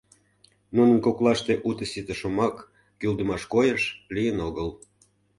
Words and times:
Нунын 0.75 0.99
коклаште 1.05 1.53
уто-сите 1.69 2.13
шомак, 2.19 2.55
кӱлдымаш 2.99 3.43
койыш 3.53 3.83
лийын 4.15 4.37
огыл. 4.47 4.69